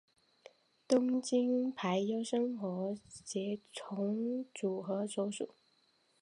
[0.87, 5.53] 东京俳优生活协同组合所属。